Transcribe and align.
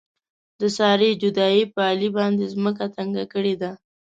د 0.59 0.61
سارې 0.77 1.09
جدایۍ 1.21 1.63
په 1.73 1.81
علي 1.89 2.09
باندې 2.17 2.43
ځمکه 2.53 2.85
تنګه 2.95 3.23
کړې 3.33 3.53
ده. 3.61 3.71